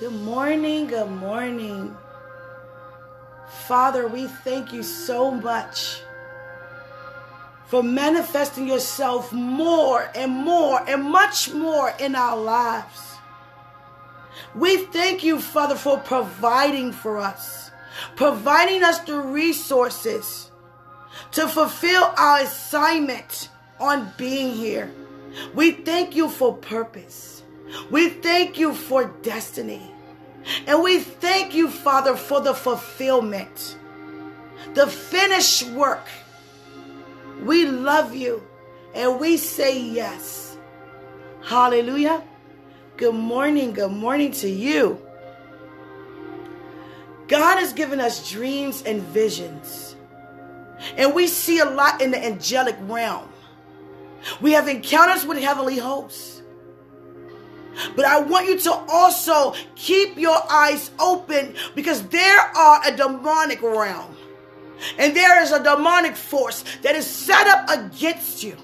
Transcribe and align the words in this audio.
Good 0.00 0.12
morning, 0.12 0.88
good 0.88 1.08
morning. 1.08 1.96
Father, 3.68 4.08
we 4.08 4.26
thank 4.26 4.72
you 4.72 4.82
so 4.82 5.30
much 5.30 6.02
for 7.66 7.80
manifesting 7.80 8.66
yourself 8.66 9.32
more 9.32 10.10
and 10.16 10.32
more 10.32 10.82
and 10.88 11.04
much 11.04 11.52
more 11.52 11.94
in 12.00 12.16
our 12.16 12.36
lives. 12.36 13.14
We 14.52 14.78
thank 14.78 15.22
you, 15.22 15.40
Father, 15.40 15.76
for 15.76 15.98
providing 15.98 16.90
for 16.90 17.18
us, 17.18 17.70
providing 18.16 18.82
us 18.82 18.98
the 18.98 19.20
resources 19.20 20.50
to 21.30 21.46
fulfill 21.46 22.12
our 22.18 22.40
assignment 22.40 23.48
on 23.78 24.12
being 24.16 24.54
here. 24.54 24.92
We 25.54 25.70
thank 25.70 26.16
you 26.16 26.28
for 26.28 26.52
purpose. 26.52 27.33
We 27.90 28.08
thank 28.08 28.58
you 28.58 28.74
for 28.74 29.06
destiny. 29.22 29.90
And 30.66 30.82
we 30.82 30.98
thank 30.98 31.54
you, 31.54 31.70
Father, 31.70 32.16
for 32.16 32.40
the 32.40 32.54
fulfillment, 32.54 33.78
the 34.74 34.86
finished 34.86 35.66
work. 35.70 36.06
We 37.42 37.66
love 37.66 38.14
you 38.14 38.42
and 38.94 39.18
we 39.18 39.36
say 39.36 39.80
yes. 39.80 40.56
Hallelujah. 41.42 42.22
Good 42.96 43.14
morning. 43.14 43.72
Good 43.72 43.92
morning 43.92 44.32
to 44.32 44.48
you. 44.48 45.00
God 47.26 47.58
has 47.58 47.72
given 47.72 48.00
us 48.00 48.30
dreams 48.30 48.82
and 48.82 49.02
visions. 49.02 49.96
And 50.96 51.14
we 51.14 51.26
see 51.26 51.58
a 51.58 51.64
lot 51.64 52.00
in 52.02 52.10
the 52.10 52.24
angelic 52.24 52.76
realm. 52.82 53.28
We 54.40 54.52
have 54.52 54.68
encounters 54.68 55.24
with 55.24 55.38
heavenly 55.38 55.78
hosts. 55.78 56.42
But 57.96 58.04
I 58.04 58.20
want 58.20 58.46
you 58.46 58.58
to 58.60 58.72
also 58.88 59.54
keep 59.74 60.16
your 60.16 60.38
eyes 60.50 60.90
open 60.98 61.54
because 61.74 62.06
there 62.08 62.38
are 62.38 62.80
a 62.86 62.96
demonic 62.96 63.62
realm. 63.62 64.16
And 64.98 65.16
there 65.16 65.42
is 65.42 65.52
a 65.52 65.62
demonic 65.62 66.16
force 66.16 66.64
that 66.82 66.94
is 66.94 67.06
set 67.06 67.46
up 67.46 67.68
against 67.70 68.42
you. 68.42 68.56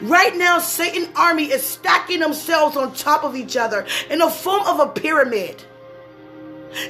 Right 0.00 0.36
now, 0.36 0.58
Satan 0.58 1.08
army 1.14 1.44
is 1.44 1.62
stacking 1.62 2.20
themselves 2.20 2.76
on 2.76 2.92
top 2.94 3.22
of 3.24 3.36
each 3.36 3.56
other 3.56 3.86
in 4.10 4.18
the 4.18 4.28
form 4.28 4.66
of 4.66 4.80
a 4.80 4.88
pyramid. 4.88 5.64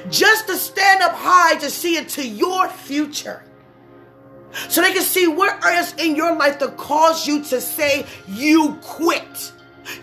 Just 0.09 0.47
to 0.47 0.55
stand 0.55 1.01
up 1.01 1.13
high 1.13 1.55
to 1.59 1.69
see 1.69 1.97
into 1.97 2.27
your 2.27 2.67
future. 2.67 3.43
So 4.67 4.81
they 4.81 4.93
can 4.93 5.03
see 5.03 5.27
what 5.27 5.63
is 5.65 5.93
in 5.93 6.15
your 6.15 6.35
life 6.35 6.57
to 6.59 6.69
cause 6.69 7.27
you 7.27 7.43
to 7.45 7.61
say 7.61 8.05
you 8.27 8.77
quit. 8.81 9.53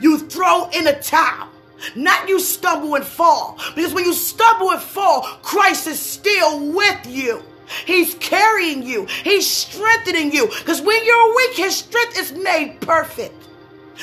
You 0.01 0.19
throw 0.19 0.69
in 0.71 0.87
a 0.87 1.01
towel. 1.01 1.49
Not 1.95 2.29
you 2.29 2.41
stumble 2.41 2.95
and 2.95 3.05
fall. 3.05 3.59
Because 3.75 3.93
when 3.93 4.05
you 4.05 4.15
stumble 4.15 4.71
and 4.71 4.81
fall, 4.81 5.23
Christ 5.43 5.87
is 5.87 6.01
still 6.01 6.73
with 6.73 7.07
you. 7.07 7.43
He's 7.85 8.15
carrying 8.15 8.83
you. 8.83 9.07
He's 9.25 9.49
strengthening 9.49 10.33
you. 10.33 10.47
Because 10.47 10.81
when 10.81 11.05
you're 11.05 11.37
weak, 11.37 11.57
his 11.57 11.77
strength 11.77 12.19
is 12.19 12.33
made 12.33 12.81
perfect. 12.81 13.35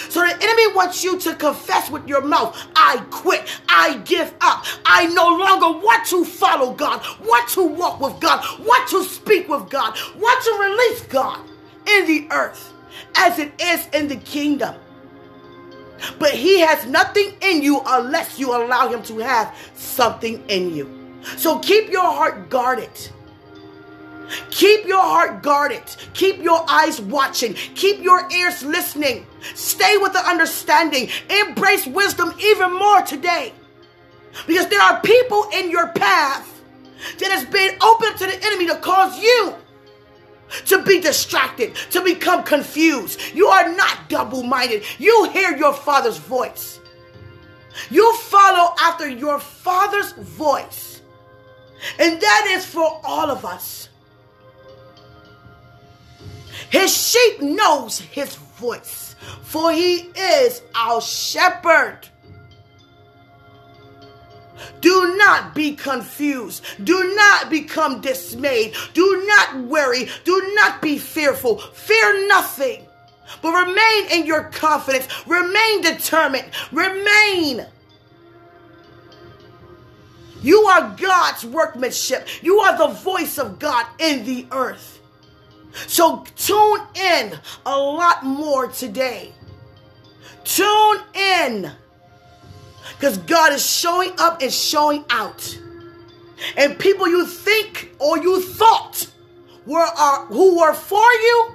So 0.10 0.22
the 0.22 0.34
enemy 0.34 0.76
wants 0.76 1.04
you 1.04 1.20
to 1.20 1.36
confess 1.36 1.90
with 1.90 2.08
your 2.08 2.22
mouth, 2.22 2.58
I 2.76 3.06
quit, 3.12 3.48
I 3.70 3.98
give 4.06 4.34
up, 4.42 4.66
I 4.86 5.06
no 5.08 5.28
longer 5.38 5.80
want 5.86 6.06
to 6.08 6.26
follow 6.26 6.74
God, 6.74 7.06
want 7.24 7.48
to 7.50 7.64
walk 7.64 8.00
with 8.00 8.20
God, 8.20 8.44
want 8.66 8.90
to 8.90 9.04
speak 9.04 9.48
with 9.48 9.70
God, 9.70 9.96
want 10.18 10.44
to 10.44 10.52
release 10.60 11.02
God 11.04 11.42
in 11.88 12.08
the 12.08 12.28
earth 12.32 12.74
as 13.16 13.38
it 13.38 13.52
is 13.62 13.88
in 13.94 14.08
the 14.08 14.16
kingdom. 14.16 14.76
But 16.20 16.32
he 16.32 16.60
has 16.60 16.86
nothing 16.86 17.34
in 17.42 17.62
you 17.62 17.82
unless 17.86 18.40
you 18.40 18.56
allow 18.56 18.90
him 18.90 19.04
to 19.04 19.20
have 19.20 19.56
something 19.76 20.44
in 20.50 20.74
you. 20.74 21.20
So 21.38 21.60
keep 21.60 21.90
your 21.90 22.02
heart 22.02 22.50
guarded. 22.50 22.92
Keep 24.50 24.86
your 24.86 25.02
heart 25.02 25.44
guarded. 25.44 25.84
Keep 26.14 26.42
your 26.42 26.66
eyes 26.70 27.00
watching. 27.02 27.54
Keep 27.54 28.02
your 28.02 28.30
ears 28.32 28.64
listening. 28.64 29.26
Stay 29.54 29.98
with 29.98 30.14
the 30.14 30.20
understanding. 30.20 31.10
Embrace 31.30 31.86
wisdom 31.86 32.34
even 32.40 32.74
more 32.74 33.02
today. 33.02 33.54
Because 34.48 34.68
there 34.68 34.82
are 34.82 35.00
people 35.02 35.48
in 35.54 35.70
your 35.70 35.90
path 35.90 36.62
that 37.20 37.32
has 37.32 37.46
been 37.46 37.76
open 37.82 38.18
to 38.18 38.26
the 38.26 38.46
enemy 38.46 38.68
to 38.68 38.76
cause 38.78 39.22
you 39.22 39.56
to 40.66 40.84
be 40.84 41.00
distracted, 41.00 41.76
to 41.92 42.02
become 42.02 42.44
confused. 42.44 43.20
You 43.34 43.48
are 43.48 43.76
not 43.76 44.10
double 44.10 44.44
minded. 44.44 44.84
You 45.00 45.30
hear 45.32 45.56
your 45.56 45.74
father's 45.74 46.18
voice. 46.18 46.80
You 47.90 48.16
follow 48.18 48.76
after 48.80 49.08
your 49.08 49.40
father's 49.40 50.12
voice. 50.14 51.02
And 52.00 52.22
that 52.22 52.48
is 52.52 52.66
for 52.66 53.02
all 53.04 53.30
of 53.30 53.46
us. 53.46 53.90
His 56.70 56.96
sheep 56.96 57.42
knows 57.42 58.00
his 58.00 58.36
voice, 58.36 59.16
for 59.42 59.72
he 59.72 60.12
is 60.16 60.62
our 60.76 61.02
shepherd. 61.02 62.00
Do 64.82 65.16
not 65.18 65.56
be 65.56 65.76
confused. 65.76 66.64
Do 66.84 67.16
not 67.16 67.50
become 67.50 68.02
dismayed. 68.02 68.76
Do 68.94 69.24
not 69.26 69.58
worry. 69.58 70.10
Do 70.24 70.54
not 70.56 70.82
be 70.82 70.98
fearful. 70.98 71.58
Fear 71.60 72.28
nothing. 72.28 72.86
But 73.42 73.68
remain 73.68 74.12
in 74.12 74.26
your 74.26 74.44
confidence. 74.46 75.08
Remain 75.28 75.82
determined. 75.82 76.50
Remain. 76.72 77.66
You 80.42 80.60
are 80.64 80.96
God's 81.00 81.46
workmanship. 81.46 82.28
You 82.42 82.60
are 82.60 82.78
the 82.78 82.94
voice 82.94 83.38
of 83.38 83.60
God 83.60 83.86
in 83.98 84.26
the 84.26 84.46
earth. 84.52 85.00
So 85.88 86.26
tune 86.36 86.82
in 86.96 87.40
a 87.66 87.78
lot 87.78 88.24
more 88.24 88.68
today. 88.68 89.34
Tune 90.44 91.00
in 91.14 91.72
because 92.98 93.18
God 93.20 93.54
is 93.54 93.66
showing 93.66 94.12
up 94.20 94.42
and 94.42 94.52
showing 94.52 95.06
out. 95.10 95.58
And 96.58 96.78
people 96.78 97.08
you 97.08 97.26
think 97.26 97.94
or 98.00 98.18
you 98.18 98.42
thought 98.42 99.08
were 99.66 99.80
are, 99.80 100.26
who 100.26 100.60
were 100.60 100.74
for 100.74 101.00
you, 101.00 101.52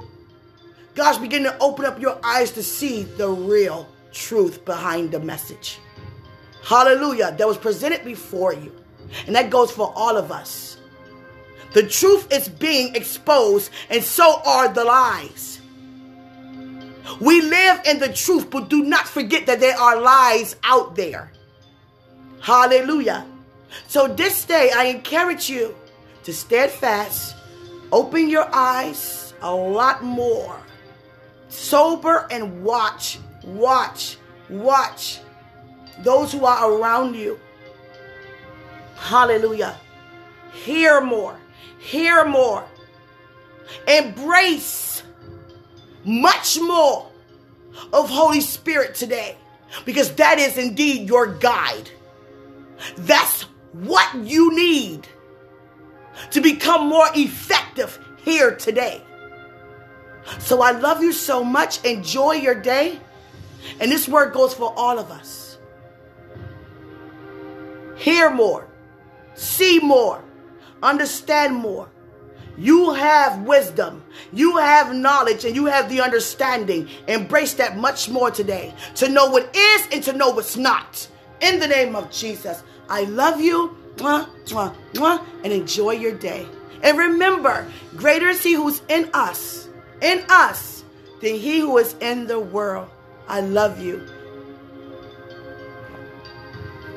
God's 0.95 1.19
beginning 1.19 1.53
to 1.53 1.59
open 1.59 1.85
up 1.85 2.01
your 2.01 2.19
eyes 2.25 2.51
to 2.53 2.63
see 2.63 3.03
the 3.03 3.29
real 3.29 3.89
truth 4.13 4.65
behind 4.65 5.13
the 5.13 5.21
message. 5.21 5.79
Hallelujah. 6.65 7.35
That 7.39 7.47
was 7.47 7.57
presented 7.57 8.05
before 8.05 8.53
you. 8.53 8.73
And 9.27 9.35
that 9.37 9.51
goes 9.51 9.71
for 9.71 9.93
all 9.95 10.17
of 10.17 10.33
us. 10.33 10.79
The 11.73 11.87
truth 11.87 12.33
is 12.33 12.49
being 12.49 12.95
exposed, 12.95 13.71
and 13.91 14.03
so 14.03 14.41
are 14.45 14.73
the 14.73 14.85
lies. 14.85 15.61
We 17.21 17.43
live 17.43 17.81
in 17.87 17.99
the 17.99 18.13
truth, 18.13 18.51
but 18.51 18.69
do 18.69 18.85
not 18.85 19.09
forget 19.09 19.47
that 19.47 19.61
there 19.61 19.77
are 19.77 20.01
lies 20.01 20.57
out 20.63 20.95
there. 20.95 21.33
Hallelujah. 22.41 23.27
So 23.89 24.07
this 24.07 24.45
day, 24.45 24.71
I 24.75 24.85
encourage 24.85 25.51
you 25.51 25.75
to 26.25 26.33
steadfast, 26.33 27.37
open 27.91 28.29
your 28.29 28.49
eyes 28.55 29.35
a 29.41 29.55
lot 29.55 30.03
more, 30.03 30.59
sober 31.49 32.27
and 32.31 32.63
watch, 32.63 33.19
watch, 33.45 34.17
watch 34.49 35.21
those 36.01 36.33
who 36.33 36.45
are 36.45 36.71
around 36.71 37.15
you. 37.15 37.39
Hallelujah. 38.97 39.77
Hear 40.53 41.01
more, 41.01 41.37
hear 41.79 42.25
more, 42.25 42.65
embrace 43.87 45.03
much 46.05 46.59
more 46.61 47.08
of 47.93 48.09
Holy 48.09 48.41
Spirit 48.41 48.95
today 48.95 49.37
because 49.85 50.15
that 50.15 50.39
is 50.39 50.59
indeed 50.59 51.09
your 51.09 51.35
guide. 51.35 51.91
That's 52.97 53.43
what 53.73 54.15
you 54.17 54.55
need 54.55 55.07
to 56.31 56.41
become 56.41 56.89
more 56.89 57.07
effective 57.15 57.99
here 58.25 58.55
today. 58.55 59.03
So 60.39 60.63
I 60.63 60.73
love 60.73 61.03
you 61.03 61.13
so 61.13 61.43
much. 61.43 61.85
Enjoy 61.85 62.33
your 62.33 62.55
day. 62.55 62.99
And 63.81 63.91
this 63.91 64.09
word 64.09 64.33
goes 64.33 64.55
for 64.55 64.73
all 64.77 64.99
of 64.99 65.11
us. 65.11 65.59
Hear 67.97 68.31
more, 68.31 68.69
see 69.35 69.81
more, 69.81 70.23
understand 70.83 71.57
more 71.57 71.89
you 72.59 72.93
have 72.93 73.43
wisdom, 73.43 74.03
you 74.33 74.57
have 74.57 74.95
knowledge, 74.95 75.45
and 75.45 75.55
you 75.55 75.67
have 75.67 75.89
the 75.89 76.01
understanding. 76.01 76.89
Embrace 77.07 77.55
that 77.55 77.77
much 77.77 78.09
more 78.09 78.31
today 78.31 78.75
to 78.97 79.09
know 79.09 79.31
what 79.31 79.55
is 79.55 79.89
and 79.93 80.03
to 80.03 80.13
know 80.13 80.31
what's 80.31 80.57
not. 80.57 81.07
In 81.41 81.61
the 81.61 81.69
name 81.69 81.95
of 81.95 82.11
Jesus, 82.11 82.65
I 82.89 83.05
love 83.05 83.41
you, 83.41 83.77
mwah, 83.97 84.29
mwah, 84.47 84.75
mwah, 84.95 85.25
and 85.45 85.53
enjoy 85.53 85.93
your 85.93 86.15
day. 86.15 86.47
And 86.83 86.99
remember, 86.99 87.67
greater 87.97 88.29
is 88.29 88.43
He 88.43 88.55
who's 88.55 88.83
in 88.89 89.09
us, 89.15 89.69
in 90.03 90.25
us, 90.29 90.83
than 91.21 91.35
He 91.37 91.61
who 91.61 91.79
is 91.79 91.95
in 92.01 92.27
the 92.27 92.41
world. 92.41 92.89
I 93.29 93.41
love 93.41 93.81
you. 93.81 94.05